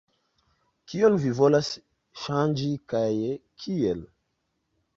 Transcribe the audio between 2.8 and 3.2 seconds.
kaj